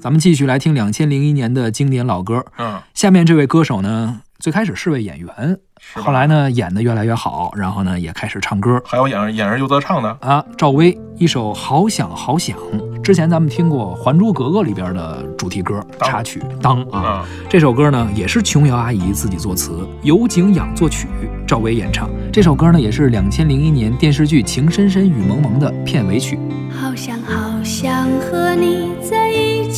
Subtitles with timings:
[0.00, 2.42] 咱们继续来听两千零一年的经典老歌。
[2.56, 10.42] 嗯，下面这位歌手呢，最开始是位演员，是后来呢演的越来越好，然后呢也开始唱歌还有演演而优则唱的，啊。
[10.56, 12.56] 赵薇一首《好想好想》，
[13.02, 17.22] 之前咱们听过《还珠格格》里边的主题歌插曲《当》啊。
[17.22, 21.08] 嗯，这首歌呢也是琼瑶阿姨自己作词，尤景仰作曲，
[21.46, 22.08] 赵薇演唱。
[22.32, 26.38] 这首歌呢也是两千零一年电视剧《情深深雨蒙蒙》的片尾曲。
[26.70, 29.29] 好想好想和你在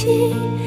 [0.00, 0.59] 心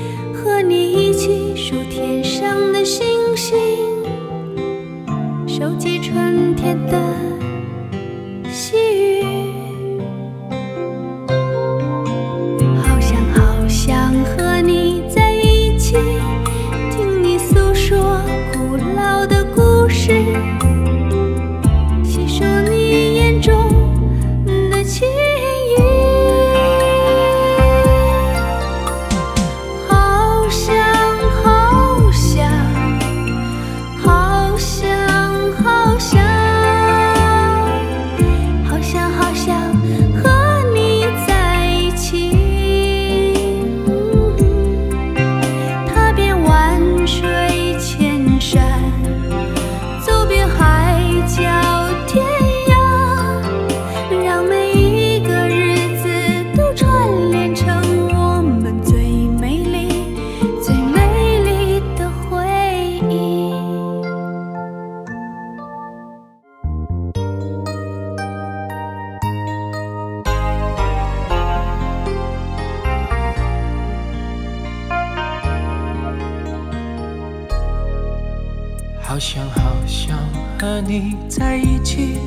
[79.13, 80.17] 好想好想
[80.59, 82.17] 和你在一起，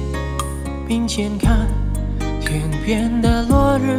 [0.87, 1.67] 并肩看
[2.41, 3.99] 天边的落日，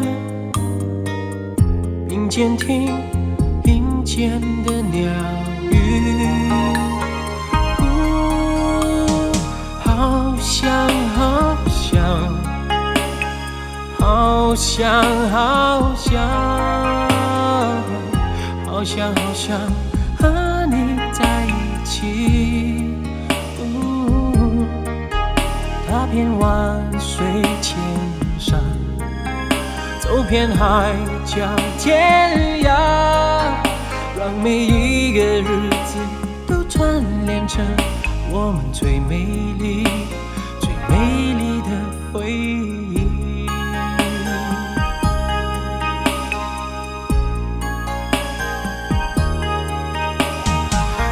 [2.07, 2.89] 并肩听
[3.65, 5.11] 林间的鸟
[5.69, 6.29] 语。
[9.83, 11.99] 好想好想，
[13.99, 16.25] 好想好想，
[18.65, 19.59] 好想好想
[26.11, 27.25] 遍万水
[27.61, 27.77] 千
[28.39, 28.59] 山，
[29.99, 30.93] 走遍海
[31.25, 31.35] 角
[31.77, 32.69] 天涯，
[34.17, 35.99] 让每一个日子
[36.47, 37.65] 都串联成
[38.31, 39.17] 我们最美
[39.59, 39.83] 丽、
[40.59, 41.69] 最美丽的
[42.13, 43.47] 回忆。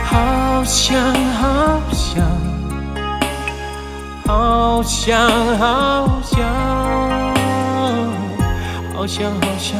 [0.06, 2.26] 好想好想，
[4.76, 5.18] 好想
[5.58, 6.44] 好想，
[8.94, 9.80] 好想好想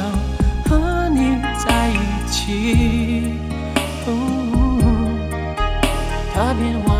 [0.70, 1.98] 和你在一
[2.32, 3.34] 起。
[4.08, 4.10] 哦
[6.34, 6.96] 踏遍万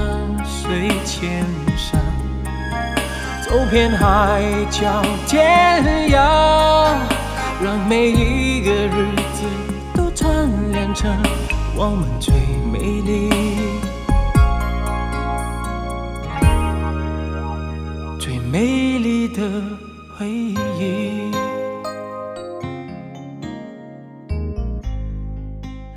[0.46, 1.46] 水千
[1.78, 1.98] 山，
[3.48, 6.98] 走遍海角天涯，
[7.64, 9.46] 让每一个日子
[9.96, 10.30] 都串
[10.74, 11.10] 联成
[11.78, 12.10] 我们
[20.18, 21.25] 回忆。